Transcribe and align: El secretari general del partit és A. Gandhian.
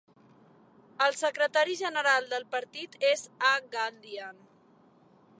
El 1.07 1.17
secretari 1.17 1.75
general 1.81 2.25
del 2.31 2.47
partit 2.55 2.97
és 3.11 3.25
A. 3.51 3.51
Gandhian. 3.75 4.41